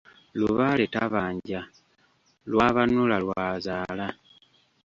[0.39, 1.61] Lubaale tabanja,
[2.51, 4.07] lwabanula lwazaala.